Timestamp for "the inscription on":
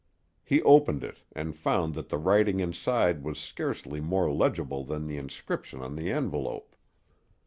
5.05-5.95